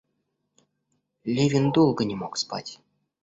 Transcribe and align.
Левин 1.25 1.71
долго 1.71 2.05
не 2.05 2.15
мог 2.15 2.35
спать. 2.35 2.79